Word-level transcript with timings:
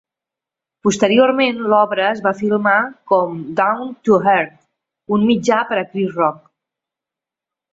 Posteriorment, 0.85 1.59
l'obra 1.73 2.07
es 2.13 2.23
va 2.27 2.33
filmar 2.39 2.73
com 3.11 3.37
"Down 3.61 3.93
to 4.09 4.19
Earth", 4.33 4.57
un 5.19 5.29
mitjà 5.33 5.61
per 5.73 5.79
a 5.83 5.89
Chris 5.93 6.11
Rock. 6.23 6.45